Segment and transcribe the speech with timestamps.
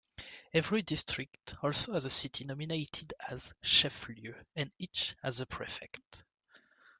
[0.51, 6.23] Every district also has a city nominated as chef-lieu and each has a prefect.